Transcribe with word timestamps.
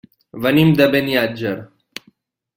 Venim 0.45 0.71
de 0.79 0.87
Beniatjar. 0.95 1.55